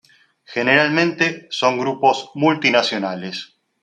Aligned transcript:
Generalmente, 0.45 1.45
son 1.51 1.77
grupos 1.77 2.31
multinacionales. 2.33 3.59